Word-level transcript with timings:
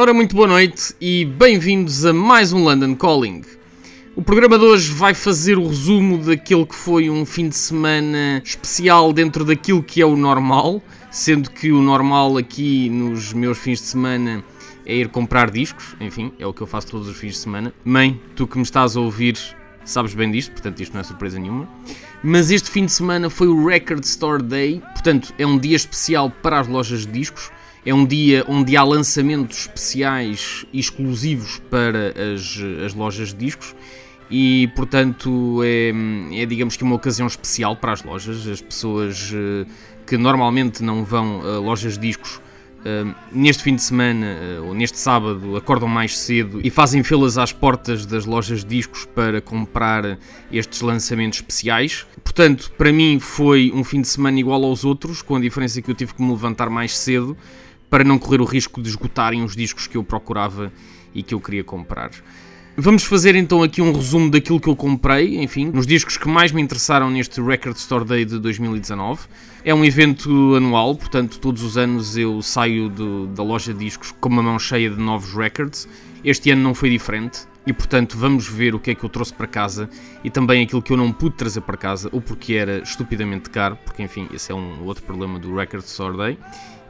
Ora, 0.00 0.14
muito 0.14 0.36
boa 0.36 0.46
noite 0.46 0.94
e 1.00 1.24
bem-vindos 1.24 2.06
a 2.06 2.12
mais 2.12 2.52
um 2.52 2.62
London 2.62 2.94
Calling. 2.94 3.42
O 4.14 4.22
programa 4.22 4.56
de 4.56 4.64
hoje 4.64 4.92
vai 4.92 5.12
fazer 5.12 5.58
o 5.58 5.66
resumo 5.66 6.18
daquele 6.18 6.64
que 6.64 6.74
foi 6.76 7.10
um 7.10 7.26
fim 7.26 7.48
de 7.48 7.56
semana 7.56 8.40
especial 8.44 9.12
dentro 9.12 9.44
daquilo 9.44 9.82
que 9.82 10.00
é 10.00 10.06
o 10.06 10.16
normal, 10.16 10.80
sendo 11.10 11.50
que 11.50 11.72
o 11.72 11.82
normal 11.82 12.36
aqui 12.36 12.88
nos 12.88 13.32
meus 13.32 13.58
fins 13.58 13.80
de 13.80 13.86
semana 13.86 14.44
é 14.86 14.94
ir 14.94 15.08
comprar 15.08 15.50
discos, 15.50 15.96
enfim, 16.00 16.32
é 16.38 16.46
o 16.46 16.52
que 16.52 16.60
eu 16.60 16.66
faço 16.68 16.86
todos 16.86 17.08
os 17.08 17.16
fins 17.16 17.32
de 17.32 17.38
semana. 17.38 17.74
Mãe, 17.84 18.20
tu 18.36 18.46
que 18.46 18.56
me 18.56 18.62
estás 18.62 18.96
a 18.96 19.00
ouvir, 19.00 19.36
sabes 19.84 20.14
bem 20.14 20.30
disto, 20.30 20.52
portanto 20.52 20.80
isto 20.80 20.92
não 20.92 21.00
é 21.00 21.02
surpresa 21.02 21.40
nenhuma. 21.40 21.68
Mas 22.22 22.52
este 22.52 22.70
fim 22.70 22.84
de 22.84 22.92
semana 22.92 23.28
foi 23.28 23.48
o 23.48 23.66
Record 23.66 24.04
Store 24.04 24.40
Day, 24.40 24.80
portanto 24.92 25.34
é 25.36 25.44
um 25.44 25.58
dia 25.58 25.74
especial 25.74 26.30
para 26.30 26.60
as 26.60 26.68
lojas 26.68 27.00
de 27.00 27.10
discos. 27.10 27.50
É 27.88 27.94
um 27.94 28.04
dia 28.04 28.44
onde 28.46 28.76
há 28.76 28.82
lançamentos 28.82 29.60
especiais 29.60 30.66
e 30.74 30.78
exclusivos 30.78 31.58
para 31.70 32.12
as, 32.34 32.60
as 32.84 32.92
lojas 32.92 33.28
de 33.30 33.36
discos 33.36 33.74
e, 34.30 34.70
portanto, 34.76 35.62
é, 35.64 35.90
é, 36.38 36.44
digamos 36.44 36.76
que 36.76 36.84
uma 36.84 36.94
ocasião 36.94 37.26
especial 37.26 37.74
para 37.74 37.92
as 37.92 38.02
lojas. 38.02 38.46
As 38.46 38.60
pessoas 38.60 39.32
uh, 39.32 39.66
que 40.06 40.18
normalmente 40.18 40.82
não 40.82 41.02
vão 41.02 41.40
a 41.40 41.58
lojas 41.60 41.94
de 41.94 42.08
discos 42.08 42.42
uh, 42.80 43.14
neste 43.32 43.62
fim 43.62 43.74
de 43.74 43.80
semana 43.80 44.36
uh, 44.60 44.66
ou 44.66 44.74
neste 44.74 44.98
sábado 44.98 45.56
acordam 45.56 45.88
mais 45.88 46.18
cedo 46.18 46.60
e 46.62 46.68
fazem 46.68 47.02
filas 47.02 47.38
às 47.38 47.54
portas 47.54 48.04
das 48.04 48.26
lojas 48.26 48.66
de 48.66 48.76
discos 48.76 49.06
para 49.06 49.40
comprar 49.40 50.18
estes 50.52 50.82
lançamentos 50.82 51.38
especiais. 51.38 52.06
Portanto, 52.22 52.70
para 52.76 52.92
mim 52.92 53.18
foi 53.18 53.72
um 53.74 53.82
fim 53.82 54.02
de 54.02 54.08
semana 54.08 54.38
igual 54.38 54.62
aos 54.62 54.84
outros, 54.84 55.22
com 55.22 55.36
a 55.36 55.40
diferença 55.40 55.80
que 55.80 55.90
eu 55.90 55.94
tive 55.94 56.12
que 56.12 56.20
me 56.20 56.30
levantar 56.32 56.68
mais 56.68 56.94
cedo 56.94 57.34
para 57.90 58.04
não 58.04 58.18
correr 58.18 58.40
o 58.40 58.44
risco 58.44 58.82
de 58.82 58.88
esgotarem 58.88 59.42
os 59.42 59.56
discos 59.56 59.86
que 59.86 59.96
eu 59.96 60.04
procurava 60.04 60.72
e 61.14 61.22
que 61.22 61.34
eu 61.34 61.40
queria 61.40 61.64
comprar. 61.64 62.10
Vamos 62.80 63.02
fazer 63.02 63.34
então 63.34 63.60
aqui 63.64 63.82
um 63.82 63.92
resumo 63.92 64.30
daquilo 64.30 64.60
que 64.60 64.68
eu 64.68 64.76
comprei, 64.76 65.42
enfim, 65.42 65.66
nos 65.66 65.84
discos 65.84 66.16
que 66.16 66.28
mais 66.28 66.52
me 66.52 66.62
interessaram 66.62 67.10
neste 67.10 67.40
Record 67.40 67.76
Store 67.76 68.04
Day 68.04 68.24
de 68.24 68.38
2019. 68.38 69.22
É 69.64 69.74
um 69.74 69.84
evento 69.84 70.54
anual, 70.54 70.94
portanto, 70.94 71.40
todos 71.40 71.64
os 71.64 71.76
anos 71.76 72.16
eu 72.16 72.40
saio 72.40 72.88
do, 72.88 73.26
da 73.26 73.42
loja 73.42 73.72
de 73.74 73.80
discos 73.80 74.12
com 74.20 74.28
uma 74.28 74.44
mão 74.44 74.60
cheia 74.60 74.88
de 74.88 74.96
novos 74.96 75.34
records. 75.34 75.88
Este 76.24 76.52
ano 76.52 76.62
não 76.62 76.72
foi 76.72 76.88
diferente 76.88 77.48
e, 77.66 77.72
portanto, 77.72 78.16
vamos 78.16 78.46
ver 78.46 78.76
o 78.76 78.78
que 78.78 78.92
é 78.92 78.94
que 78.94 79.02
eu 79.02 79.08
trouxe 79.08 79.34
para 79.34 79.48
casa 79.48 79.90
e 80.22 80.30
também 80.30 80.62
aquilo 80.62 80.80
que 80.80 80.92
eu 80.92 80.96
não 80.96 81.12
pude 81.12 81.34
trazer 81.34 81.62
para 81.62 81.76
casa, 81.76 82.08
ou 82.12 82.20
porque 82.20 82.54
era 82.54 82.78
estupidamente 82.78 83.50
caro, 83.50 83.76
porque, 83.84 84.04
enfim, 84.04 84.28
esse 84.32 84.52
é 84.52 84.54
um 84.54 84.84
outro 84.84 85.02
problema 85.02 85.36
do 85.40 85.52
Record 85.52 85.84
Store 85.84 86.16
Day 86.16 86.38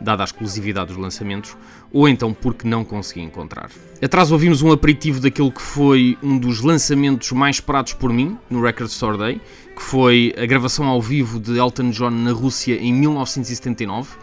dada 0.00 0.22
a 0.22 0.26
exclusividade 0.26 0.88
dos 0.88 0.96
lançamentos, 0.96 1.56
ou 1.92 2.08
então 2.08 2.32
porque 2.32 2.66
não 2.68 2.84
consegui 2.84 3.20
encontrar. 3.20 3.70
Atrás 4.02 4.30
ouvimos 4.30 4.62
um 4.62 4.70
aperitivo 4.70 5.20
daquele 5.20 5.50
que 5.50 5.62
foi 5.62 6.16
um 6.22 6.38
dos 6.38 6.60
lançamentos 6.60 7.32
mais 7.32 7.56
esperados 7.56 7.92
por 7.92 8.12
mim 8.12 8.36
no 8.48 8.62
Record 8.62 8.90
Store 8.90 9.18
Day, 9.18 9.40
que 9.74 9.82
foi 9.82 10.34
a 10.36 10.46
gravação 10.46 10.86
ao 10.86 11.00
vivo 11.00 11.38
de 11.38 11.58
Elton 11.58 11.90
John 11.90 12.10
na 12.10 12.32
Rússia 12.32 12.74
em 12.74 12.92
1979, 12.92 14.16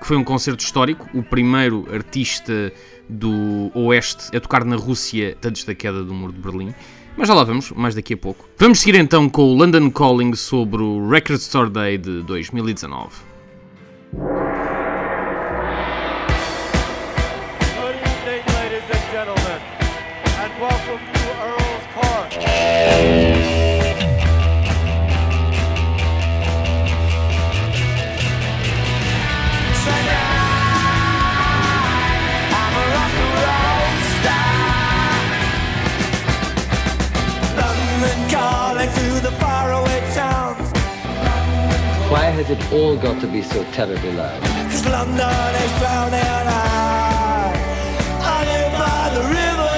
que 0.00 0.06
foi 0.06 0.16
um 0.16 0.24
concerto 0.24 0.64
histórico, 0.64 1.08
o 1.14 1.22
primeiro 1.22 1.86
artista 1.92 2.72
do 3.08 3.70
Oeste 3.74 4.36
a 4.36 4.40
tocar 4.40 4.64
na 4.64 4.76
Rússia 4.76 5.36
antes 5.44 5.64
da 5.64 5.74
queda 5.74 6.02
do 6.02 6.12
Muro 6.12 6.32
de 6.32 6.40
Berlim. 6.40 6.74
Mas 7.16 7.28
já 7.28 7.34
lá 7.34 7.44
vamos, 7.44 7.70
mais 7.72 7.94
daqui 7.94 8.14
a 8.14 8.16
pouco. 8.16 8.48
Vamos 8.58 8.80
seguir 8.80 8.98
então 8.98 9.28
com 9.28 9.42
o 9.42 9.54
London 9.54 9.90
Calling 9.90 10.34
sobre 10.34 10.82
o 10.82 11.08
Record 11.08 11.40
Store 11.40 11.68
Day 11.68 11.98
de 11.98 12.22
2019. 12.22 13.31
Has 42.42 42.50
it 42.50 42.72
all 42.72 42.96
got 42.96 43.20
to 43.20 43.26
be 43.28 43.40
so 43.42 43.64
terribly 43.72 44.12
loud? 44.12 44.40
Cause 44.70 44.84
London 44.88 45.54
is. 45.54 45.72
I 45.82 46.04
live 48.44 48.72
by 48.72 49.10
the 49.14 49.22
river. 49.28 49.70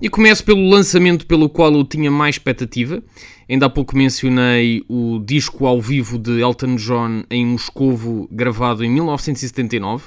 E 0.00 0.08
começo 0.08 0.44
pelo 0.44 0.68
lançamento 0.68 1.26
pelo 1.26 1.48
qual 1.48 1.72
eu 1.74 1.84
tinha 1.84 2.10
mais 2.10 2.36
expectativa. 2.36 3.02
Ainda 3.48 3.66
há 3.66 3.70
pouco 3.70 3.96
mencionei 3.96 4.84
o 4.88 5.18
disco 5.18 5.66
ao 5.66 5.80
vivo 5.80 6.18
de 6.18 6.40
Elton 6.40 6.76
John 6.76 7.24
em 7.28 7.44
Moscovo, 7.46 8.28
gravado 8.30 8.84
em 8.84 8.90
1979. 8.90 10.04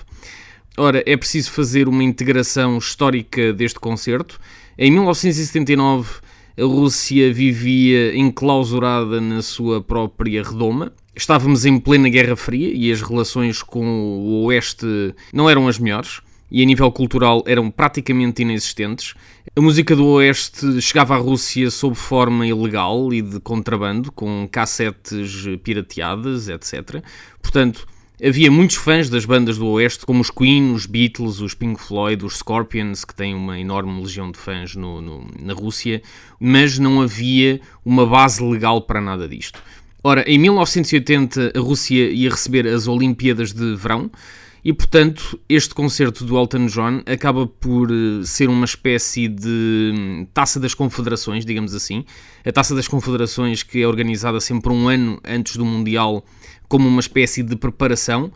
Ora, 0.77 1.03
é 1.05 1.17
preciso 1.17 1.51
fazer 1.51 1.89
uma 1.89 2.03
integração 2.03 2.77
histórica 2.77 3.51
deste 3.51 3.79
concerto. 3.79 4.39
Em 4.77 4.89
1979, 4.89 6.23
a 6.57 6.63
Rússia 6.63 7.33
vivia 7.33 8.15
enclausurada 8.15 9.19
na 9.19 9.41
sua 9.41 9.81
própria 9.81 10.43
redoma. 10.43 10.93
Estávamos 11.15 11.65
em 11.65 11.79
plena 11.79 12.09
Guerra 12.09 12.35
Fria 12.35 12.71
e 12.73 12.91
as 12.91 13.01
relações 13.01 13.63
com 13.63 13.85
o 13.85 14.43
Oeste 14.45 14.85
não 15.33 15.49
eram 15.49 15.67
as 15.67 15.79
melhores 15.79 16.21
e 16.51 16.61
a 16.61 16.65
nível 16.65 16.91
cultural 16.91 17.43
eram 17.47 17.71
praticamente 17.71 18.43
inexistentes. 18.43 19.15
A 19.55 19.61
música 19.61 19.95
do 19.95 20.05
Oeste 20.05 20.79
chegava 20.79 21.15
à 21.15 21.17
Rússia 21.17 21.71
sob 21.71 21.95
forma 21.95 22.45
ilegal 22.45 23.11
e 23.11 23.23
de 23.23 23.39
contrabando, 23.39 24.11
com 24.11 24.47
cassetes 24.51 25.47
pirateadas, 25.63 26.49
etc. 26.49 27.03
Portanto, 27.41 27.87
havia 28.21 28.51
muitos 28.51 28.75
fãs 28.75 29.09
das 29.09 29.25
bandas 29.25 29.57
do 29.57 29.67
Oeste, 29.67 30.05
como 30.05 30.21
os 30.21 30.29
Queen, 30.29 30.73
os 30.73 30.85
Beatles, 30.85 31.39
os 31.39 31.53
Pink 31.53 31.81
Floyd, 31.81 32.25
os 32.25 32.37
Scorpions, 32.37 33.05
que 33.05 33.15
têm 33.15 33.33
uma 33.33 33.59
enorme 33.59 34.01
legião 34.01 34.31
de 34.31 34.37
fãs 34.37 34.75
no, 34.75 35.01
no, 35.01 35.27
na 35.39 35.53
Rússia, 35.53 36.01
mas 36.39 36.77
não 36.77 37.01
havia 37.01 37.59
uma 37.83 38.05
base 38.05 38.43
legal 38.43 38.81
para 38.81 39.01
nada 39.01 39.27
disto. 39.27 39.61
Ora, 40.03 40.23
em 40.27 40.37
1980 40.37 41.53
a 41.55 41.59
Rússia 41.59 42.09
ia 42.09 42.29
receber 42.29 42.67
as 42.67 42.87
Olimpíadas 42.87 43.53
de 43.53 43.75
Verão, 43.75 44.11
e 44.63 44.71
portanto, 44.71 45.37
este 45.49 45.75
concerto 45.75 46.23
do 46.23 46.37
Elton 46.37 46.67
John 46.67 47.01
acaba 47.05 47.45
por 47.45 47.91
eh, 47.91 48.23
ser 48.23 48.49
uma 48.49 48.63
espécie 48.63 49.27
de 49.27 49.91
hum, 49.93 50.27
taça 50.33 50.57
das 50.57 50.73
confederações, 50.73 51.45
digamos 51.45 51.75
assim. 51.75 52.05
A 52.45 52.51
taça 52.51 52.73
das 52.73 52.87
confederações 52.87 53.61
que 53.61 53.81
é 53.81 53.87
organizada 53.87 54.39
sempre 54.39 54.71
um 54.71 54.87
ano 54.87 55.19
antes 55.25 55.57
do 55.57 55.65
Mundial, 55.65 56.23
como 56.69 56.87
uma 56.87 57.01
espécie 57.01 57.43
de 57.43 57.57
preparação. 57.57 58.31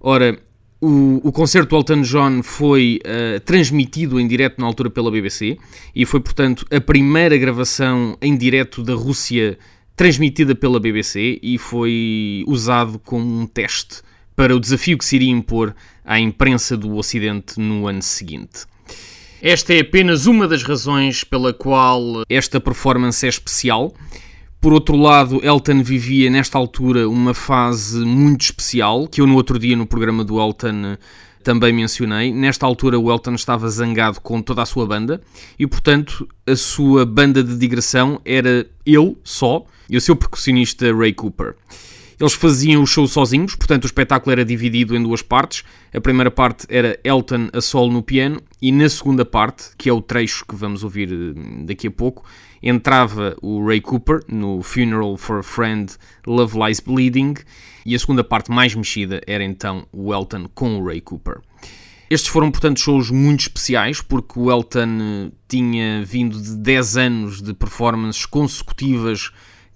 Ora, 0.00 0.38
o, 0.80 1.20
o 1.24 1.32
concerto 1.32 1.70
do 1.70 1.76
Elton 1.76 2.02
John 2.02 2.42
foi 2.44 3.00
uh, 3.04 3.40
transmitido 3.40 4.20
em 4.20 4.26
direto 4.28 4.60
na 4.60 4.66
altura 4.66 4.88
pela 4.88 5.10
BBC 5.10 5.58
e 5.94 6.06
foi, 6.06 6.20
portanto, 6.20 6.64
a 6.70 6.80
primeira 6.80 7.36
gravação 7.36 8.16
em 8.22 8.36
direto 8.36 8.84
da 8.84 8.94
Rússia 8.94 9.58
transmitida 9.96 10.54
pela 10.54 10.78
BBC 10.78 11.40
e 11.42 11.58
foi 11.58 12.44
usado 12.46 13.00
como 13.00 13.40
um 13.40 13.46
teste 13.46 14.02
para 14.34 14.54
o 14.54 14.60
desafio 14.60 14.98
que 14.98 15.04
se 15.04 15.16
iria 15.16 15.30
impor 15.30 15.74
à 16.04 16.18
imprensa 16.18 16.76
do 16.76 16.96
Ocidente 16.96 17.58
no 17.58 17.86
ano 17.86 18.02
seguinte. 18.02 18.66
Esta 19.40 19.74
é 19.74 19.80
apenas 19.80 20.26
uma 20.26 20.46
das 20.46 20.62
razões 20.62 21.24
pela 21.24 21.52
qual 21.52 22.22
esta 22.28 22.60
performance 22.60 23.26
é 23.26 23.28
especial. 23.28 23.92
Por 24.60 24.72
outro 24.72 24.96
lado, 24.96 25.44
Elton 25.44 25.82
vivia 25.82 26.30
nesta 26.30 26.56
altura 26.56 27.08
uma 27.08 27.34
fase 27.34 27.98
muito 28.04 28.42
especial, 28.42 29.08
que 29.08 29.20
eu 29.20 29.26
no 29.26 29.34
outro 29.34 29.58
dia 29.58 29.76
no 29.76 29.84
programa 29.84 30.22
do 30.22 30.40
Elton 30.40 30.96
também 31.42 31.72
mencionei. 31.72 32.32
Nesta 32.32 32.64
altura, 32.64 32.98
o 32.98 33.10
Elton 33.10 33.34
estava 33.34 33.68
zangado 33.68 34.20
com 34.20 34.40
toda 34.40 34.62
a 34.62 34.66
sua 34.66 34.86
banda 34.86 35.20
e, 35.58 35.66
portanto, 35.66 36.28
a 36.46 36.54
sua 36.54 37.04
banda 37.04 37.42
de 37.42 37.56
digressão 37.56 38.20
era 38.24 38.64
ele 38.86 39.16
só 39.24 39.66
e 39.90 39.96
o 39.96 40.00
seu 40.00 40.14
percussionista 40.14 40.94
Ray 40.94 41.12
Cooper. 41.12 41.56
Eles 42.20 42.34
faziam 42.34 42.82
o 42.82 42.86
show 42.86 43.06
sozinhos, 43.06 43.54
portanto 43.54 43.84
o 43.84 43.86
espetáculo 43.86 44.32
era 44.32 44.44
dividido 44.44 44.94
em 44.96 45.02
duas 45.02 45.22
partes. 45.22 45.64
A 45.92 46.00
primeira 46.00 46.30
parte 46.30 46.66
era 46.68 46.98
Elton 47.04 47.48
a 47.52 47.60
solo 47.60 47.92
no 47.92 48.02
piano 48.02 48.40
e 48.60 48.70
na 48.70 48.88
segunda 48.88 49.24
parte, 49.24 49.70
que 49.76 49.88
é 49.88 49.92
o 49.92 50.00
trecho 50.00 50.44
que 50.46 50.54
vamos 50.54 50.84
ouvir 50.84 51.12
eh, 51.12 51.64
daqui 51.64 51.88
a 51.88 51.90
pouco, 51.90 52.24
entrava 52.62 53.36
o 53.42 53.66
Ray 53.66 53.80
Cooper 53.80 54.20
no 54.28 54.62
Funeral 54.62 55.16
for 55.16 55.40
a 55.40 55.42
Friend 55.42 55.92
Love 56.26 56.58
Lies 56.58 56.80
Bleeding 56.80 57.34
e 57.84 57.94
a 57.94 57.98
segunda 57.98 58.22
parte 58.22 58.50
mais 58.50 58.74
mexida 58.74 59.20
era 59.26 59.42
então 59.42 59.86
o 59.92 60.14
Elton 60.14 60.48
com 60.54 60.78
o 60.78 60.86
Ray 60.86 61.00
Cooper. 61.00 61.40
Estes 62.08 62.30
foram, 62.30 62.50
portanto, 62.50 62.78
shows 62.78 63.10
muito 63.10 63.40
especiais 63.40 64.02
porque 64.02 64.38
o 64.38 64.50
Elton 64.50 64.98
eh, 65.00 65.32
tinha 65.48 66.04
vindo 66.04 66.40
de 66.40 66.56
10 66.56 66.96
anos 66.98 67.42
de 67.42 67.54
performances 67.54 68.26
consecutivas 68.26 69.30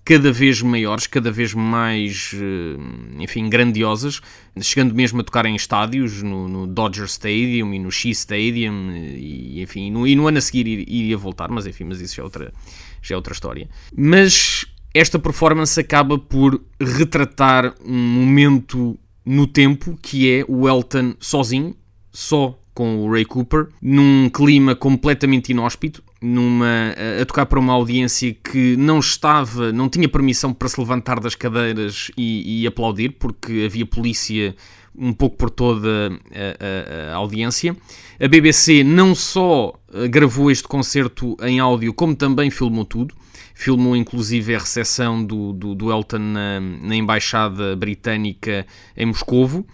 cada 0.06 0.30
vez 0.30 0.62
maiores, 0.62 1.08
cada 1.08 1.32
vez 1.32 1.52
mais, 1.52 2.30
eh, 2.32 3.22
enfim, 3.22 3.50
grandiosas, 3.50 4.20
chegando 4.62 4.94
mesmo 4.94 5.20
a 5.20 5.24
tocar 5.24 5.44
em 5.46 5.56
estádios, 5.56 6.22
no, 6.22 6.48
no 6.48 6.64
Dodger 6.64 7.06
Stadium 7.06 7.74
e 7.74 7.78
no 7.80 7.90
Shea 7.90 8.12
Stadium, 8.12 8.92
e, 8.92 9.60
enfim, 9.60 9.90
no, 9.90 10.06
e 10.06 10.14
no 10.14 10.28
ano 10.28 10.38
a 10.38 10.40
seguir 10.40 10.68
iria 10.68 11.18
voltar, 11.18 11.50
mas 11.50 11.66
enfim, 11.66 11.82
mas 11.82 12.00
isso 12.00 12.14
já 12.14 12.22
é 12.22 12.24
outra, 12.24 12.54
já 13.02 13.14
é 13.14 13.16
outra 13.16 13.32
história. 13.32 13.68
Mas 13.96 14.64
esta 14.94 15.18
performance 15.18 15.78
acaba 15.78 16.16
por 16.16 16.62
retratar 16.80 17.74
um 17.84 17.98
momento 17.98 18.96
no 19.24 19.44
tempo 19.44 19.98
que 20.00 20.30
é 20.30 20.44
o 20.46 20.68
Elton 20.68 21.16
sozinho, 21.18 21.76
só 22.12 22.56
com 22.76 22.98
o 22.98 23.10
Ray 23.10 23.24
Cooper, 23.24 23.68
num 23.80 24.28
clima 24.28 24.76
completamente 24.76 25.48
inóspito, 25.48 26.04
numa, 26.20 26.94
a 27.22 27.24
tocar 27.24 27.46
para 27.46 27.58
uma 27.58 27.72
audiência 27.72 28.36
que 28.44 28.76
não 28.76 28.98
estava, 28.98 29.72
não 29.72 29.88
tinha 29.88 30.06
permissão 30.06 30.52
para 30.52 30.68
se 30.68 30.78
levantar 30.78 31.18
das 31.18 31.34
cadeiras 31.34 32.10
e, 32.18 32.60
e 32.60 32.66
aplaudir, 32.66 33.16
porque 33.18 33.64
havia 33.64 33.86
polícia 33.86 34.54
um 34.94 35.14
pouco 35.14 35.38
por 35.38 35.48
toda 35.48 35.88
a, 35.88 37.10
a, 37.10 37.12
a, 37.12 37.16
audiência. 37.16 37.74
A 38.20 38.28
BBC 38.28 38.84
não 38.84 39.14
só 39.14 39.72
eh, 39.94 40.06
gravou 40.06 40.50
este 40.50 40.68
concerto 40.68 41.34
em 41.42 41.58
áudio, 41.58 41.94
como 41.94 42.14
também 42.14 42.50
filmou 42.50 42.84
tudo. 42.84 43.14
Filmou 43.54 43.96
inclusive 43.96 44.54
a 44.54 44.58
recepção 44.58 45.24
do, 45.24 45.54
do, 45.54 45.74
do 45.74 45.90
Elton 45.90 46.18
na, 46.18 46.60
na 46.60 46.94
Embaixada 46.94 47.74
Britânica 47.74 48.66
em 48.94 49.06
Moscovo. 49.06 49.66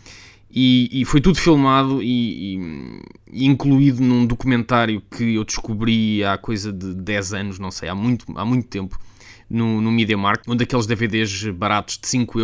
E, 0.54 1.00
e, 1.00 1.04
foi 1.06 1.18
tudo 1.18 1.38
filmado 1.38 2.02
e, 2.02 2.58
e, 3.32 3.46
incluído 3.46 4.02
num 4.02 4.26
documentário 4.26 5.02
que 5.10 5.34
eu 5.34 5.44
descobri 5.44 6.22
há 6.22 6.36
coisa 6.36 6.70
de 6.70 6.94
10 6.94 7.32
anos, 7.32 7.58
não 7.58 7.70
sei, 7.70 7.88
há 7.88 7.94
muito, 7.94 8.26
há 8.36 8.44
muito 8.44 8.68
tempo, 8.68 9.00
no, 9.48 9.80
no 9.80 9.90
Media 9.90 10.16
um 10.46 10.54
daqueles 10.54 10.86
DVDs 10.86 11.44
baratos 11.54 11.98
de 11.98 12.06
5 12.06 12.38
euros 12.38 12.40